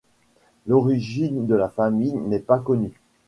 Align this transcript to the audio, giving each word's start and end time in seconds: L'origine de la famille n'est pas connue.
L'origine 0.65 1.45
de 1.45 1.53
la 1.53 1.69
famille 1.69 2.15
n'est 2.15 2.39
pas 2.39 2.57
connue. 2.57 2.99